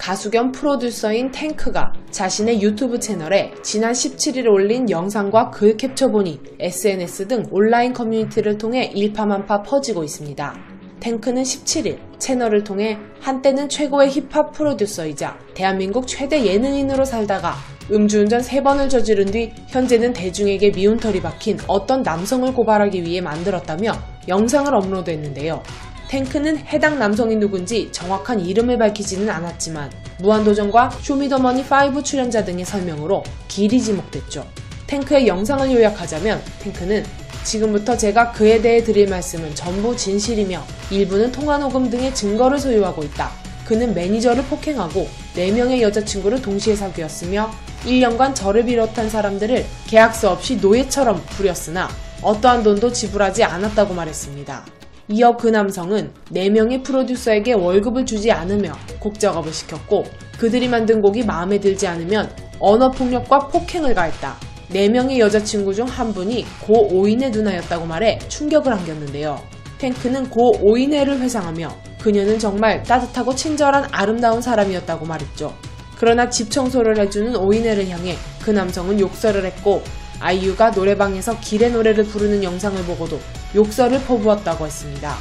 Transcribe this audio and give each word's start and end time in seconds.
가수 0.00 0.30
겸 0.30 0.50
프로듀서인 0.50 1.30
탱크가 1.30 1.92
자신의 2.10 2.62
유튜브 2.62 2.98
채널에 2.98 3.52
지난 3.62 3.92
17일에 3.92 4.46
올린 4.46 4.88
영상과 4.88 5.50
글 5.50 5.76
캡처본이 5.76 6.40
SNS 6.58 7.28
등 7.28 7.44
온라인 7.50 7.92
커뮤니티를 7.92 8.56
통해 8.56 8.90
일파만파 8.94 9.60
퍼지고 9.60 10.02
있습니다. 10.02 10.54
탱크는 11.00 11.42
17일 11.42 11.98
채널을 12.18 12.64
통해 12.64 12.96
한때는 13.20 13.68
최고의 13.68 14.08
힙합 14.08 14.52
프로듀서이자 14.52 15.38
대한민국 15.52 16.06
최대 16.06 16.46
예능인으로 16.46 17.04
살다가 17.04 17.52
음주운전 17.92 18.40
3번을 18.40 18.88
저지른 18.88 19.26
뒤 19.26 19.52
현재는 19.68 20.14
대중에게 20.14 20.72
미운 20.72 20.96
털이 20.96 21.20
박힌 21.20 21.58
어떤 21.66 22.00
남성을 22.00 22.50
고발하기 22.54 23.02
위해 23.02 23.20
만들었다며 23.20 23.92
영상을 24.28 24.74
업로드했는데요. 24.74 25.62
탱크는 26.10 26.58
해당 26.66 26.98
남성이 26.98 27.36
누군지 27.36 27.88
정확한 27.92 28.40
이름을 28.40 28.78
밝히지는 28.78 29.30
않았지만 29.30 29.92
무한도전과 30.18 30.90
쇼미더머니 31.00 31.64
5 31.94 32.02
출연자 32.02 32.44
등의 32.44 32.64
설명으로 32.64 33.22
길이 33.46 33.80
지목됐죠. 33.80 34.44
탱크의 34.88 35.28
영상을 35.28 35.70
요약하자면 35.70 36.42
탱크는 36.62 37.04
지금부터 37.44 37.96
제가 37.96 38.32
그에 38.32 38.60
대해 38.60 38.82
드릴 38.82 39.08
말씀은 39.08 39.54
전부 39.54 39.96
진실이며 39.96 40.60
일부는 40.90 41.30
통화 41.30 41.58
녹음 41.58 41.88
등의 41.88 42.12
증거를 42.12 42.58
소유하고 42.58 43.04
있다. 43.04 43.30
그는 43.64 43.94
매니저를 43.94 44.42
폭행하고 44.46 45.06
4명의 45.36 45.80
여자친구를 45.80 46.42
동시에 46.42 46.74
사귀었으며 46.74 47.52
1년간 47.84 48.34
저를 48.34 48.64
비롯한 48.64 49.08
사람들을 49.08 49.64
계약서 49.86 50.32
없이 50.32 50.56
노예처럼 50.56 51.22
부렸으나 51.28 51.88
어떠한 52.20 52.64
돈도 52.64 52.90
지불하지 52.90 53.44
않았다고 53.44 53.94
말했습니다. 53.94 54.79
이어 55.12 55.36
그 55.36 55.48
남성은 55.48 56.12
4명의 56.32 56.84
프로듀서에게 56.84 57.54
월급을 57.54 58.06
주지 58.06 58.30
않으며 58.30 58.72
곡 59.00 59.18
작업을 59.18 59.52
시켰고 59.52 60.04
그들이 60.38 60.68
만든 60.68 61.00
곡이 61.00 61.24
마음에 61.24 61.58
들지 61.58 61.88
않으면 61.88 62.30
언어폭력과 62.60 63.48
폭행을 63.48 63.92
가했다. 63.92 64.36
4명의 64.70 65.18
여자친구 65.18 65.74
중 65.74 65.86
한 65.86 66.14
분이 66.14 66.46
고 66.64 66.86
오인의 66.94 67.32
누나였다고 67.32 67.86
말해 67.86 68.20
충격을 68.28 68.72
안겼는데요. 68.72 69.42
탱크는 69.78 70.30
고 70.30 70.52
오인혜를 70.62 71.18
회상하며 71.18 71.76
그녀는 72.00 72.38
정말 72.38 72.84
따뜻하고 72.84 73.34
친절한 73.34 73.88
아름다운 73.90 74.40
사람이었다고 74.40 75.06
말했죠. 75.06 75.52
그러나 75.98 76.30
집 76.30 76.52
청소를 76.52 77.00
해주는 77.00 77.34
오인혜를 77.34 77.88
향해 77.88 78.14
그 78.44 78.52
남성은 78.52 79.00
욕설을 79.00 79.44
했고 79.44 79.82
아이유가 80.20 80.70
노래방에서 80.70 81.40
길의 81.40 81.72
노래를 81.72 82.04
부르는 82.04 82.44
영상을 82.44 82.80
보고도 82.84 83.18
욕설을 83.54 84.00
퍼부었다고 84.04 84.66
했습니다. 84.66 85.14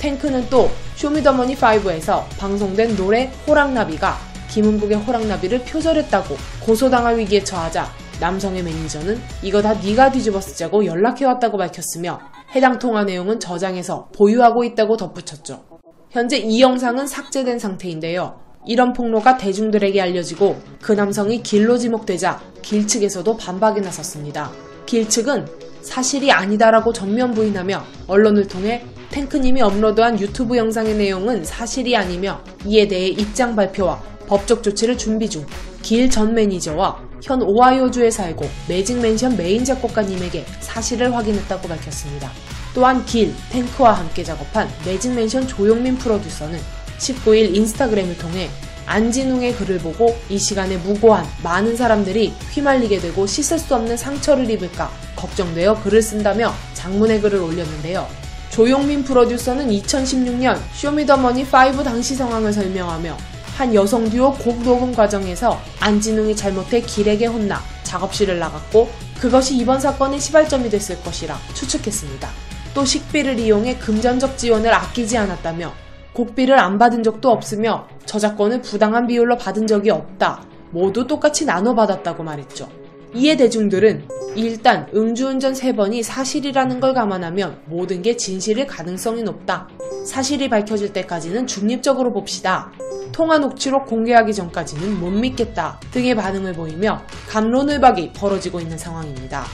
탱크는 0.00 0.48
또 0.48 0.70
쇼미더머니 0.96 1.56
5에서 1.56 2.24
방송된 2.38 2.96
노래 2.96 3.30
호랑나비가 3.46 4.16
김은국의 4.50 4.98
호랑나비를 4.98 5.64
표절했다고 5.64 6.36
고소당할 6.64 7.18
위기에 7.18 7.44
처하자 7.44 7.86
남성의 8.20 8.62
매니저는 8.62 9.18
이거 9.42 9.62
다 9.62 9.74
네가 9.74 10.12
뒤집어 10.12 10.40
쓰자고 10.40 10.84
연락해왔다고 10.84 11.56
밝혔으며 11.56 12.20
해당 12.54 12.78
통화 12.78 13.04
내용은 13.04 13.40
저장해서 13.40 14.08
보유하고 14.14 14.64
있다고 14.64 14.96
덧붙였죠. 14.96 15.64
현재 16.10 16.36
이 16.36 16.60
영상은 16.60 17.06
삭제된 17.06 17.58
상태인데요. 17.58 18.40
이런 18.66 18.92
폭로가 18.92 19.38
대중들에게 19.38 20.00
알려지고 20.00 20.60
그 20.82 20.92
남성이 20.92 21.42
길로 21.42 21.78
지목되자 21.78 22.40
길 22.60 22.86
측에서도 22.86 23.36
반박에 23.36 23.80
나섰습니다. 23.80 24.50
길 24.84 25.08
측은 25.08 25.46
사실이 25.82 26.30
아니다라고 26.32 26.92
전면 26.92 27.32
부인하며 27.34 27.84
언론을 28.06 28.48
통해 28.48 28.84
탱크님이 29.10 29.62
업로드한 29.62 30.20
유튜브 30.20 30.56
영상의 30.56 30.94
내용은 30.94 31.44
사실이 31.44 31.96
아니며 31.96 32.42
이에 32.66 32.86
대해 32.86 33.08
입장 33.08 33.56
발표와 33.56 34.00
법적 34.28 34.62
조치를 34.62 34.96
준비 34.98 35.28
중 35.28 35.44
길 35.82 36.10
전 36.10 36.34
매니저와 36.34 37.00
현 37.22 37.42
오하이오주에 37.42 38.10
살고 38.10 38.46
매직맨션 38.68 39.36
메인 39.36 39.64
작곡가님에게 39.64 40.44
사실을 40.60 41.14
확인했다고 41.14 41.68
밝혔습니다. 41.68 42.30
또한 42.74 43.04
길, 43.04 43.34
탱크와 43.50 43.92
함께 43.92 44.22
작업한 44.22 44.68
매직맨션 44.86 45.48
조용민 45.48 45.96
프로듀서는 45.96 46.58
19일 46.98 47.54
인스타그램을 47.56 48.16
통해 48.18 48.48
안진웅의 48.90 49.54
글을 49.54 49.78
보고 49.78 50.18
이 50.28 50.36
시간에 50.36 50.76
무고한 50.76 51.24
많은 51.44 51.76
사람들이 51.76 52.34
휘말리게 52.50 52.98
되고 52.98 53.24
씻을 53.24 53.56
수 53.56 53.76
없는 53.76 53.96
상처를 53.96 54.50
입을까 54.50 54.90
걱정되어 55.14 55.80
글을 55.82 56.02
쓴다며 56.02 56.52
장문의 56.74 57.20
글을 57.20 57.38
올렸는데요. 57.38 58.08
조용민 58.50 59.04
프로듀서는 59.04 59.68
2016년 59.68 60.58
쇼미더머니 60.74 61.44
5 61.44 61.84
당시 61.84 62.16
상황을 62.16 62.52
설명하며 62.52 63.16
한 63.56 63.74
여성 63.76 64.10
듀오 64.10 64.34
곡 64.34 64.60
녹음 64.64 64.92
과정에서 64.92 65.60
안진웅이 65.78 66.34
잘못해 66.34 66.80
길에게 66.80 67.26
혼나 67.26 67.62
작업실을 67.84 68.40
나갔고 68.40 68.90
그것이 69.20 69.56
이번 69.56 69.78
사건의 69.78 70.18
시발점이 70.18 70.68
됐을 70.68 71.00
것이라 71.04 71.38
추측했습니다. 71.54 72.28
또 72.74 72.84
식비를 72.84 73.38
이용해 73.38 73.76
금전적 73.78 74.36
지원을 74.36 74.74
아끼지 74.74 75.16
않았다며 75.16 75.89
곡비를 76.20 76.58
안 76.58 76.76
받은 76.76 77.02
적도 77.02 77.30
없으며 77.30 77.88
저작권을 78.04 78.60
부당한 78.60 79.06
비율로 79.06 79.38
받은 79.38 79.66
적이 79.66 79.90
없다. 79.90 80.44
모두 80.70 81.06
똑같이 81.06 81.46
나눠 81.46 81.74
받았다고 81.74 82.22
말했죠. 82.22 82.68
이에 83.14 83.36
대중들은 83.36 84.06
일단 84.36 84.86
음주운전 84.94 85.54
3번이 85.54 86.02
사실이라는 86.02 86.78
걸 86.78 86.94
감안하면 86.94 87.60
모든 87.66 88.02
게 88.02 88.16
진실일 88.16 88.66
가능성이 88.66 89.22
높다. 89.22 89.68
사실이 90.04 90.48
밝혀질 90.48 90.92
때까지는 90.92 91.46
중립적으로 91.46 92.12
봅시다. 92.12 92.70
통화 93.12 93.38
녹취록 93.38 93.86
공개하기 93.86 94.32
전까지는 94.34 95.00
못 95.00 95.10
믿겠다 95.10 95.80
등의 95.90 96.14
반응을 96.14 96.52
보이며 96.52 97.02
감론을박이 97.28 98.12
벌어지고 98.12 98.60
있는 98.60 98.78
상황입니다. 98.78 99.44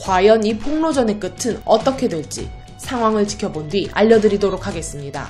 과연 0.00 0.44
이 0.44 0.56
폭로전의 0.56 1.20
끝은 1.20 1.60
어떻게 1.64 2.08
될지 2.08 2.48
상황을 2.78 3.26
지켜본 3.26 3.68
뒤 3.68 3.90
알려드리도록 3.92 4.66
하겠습니다. 4.66 5.26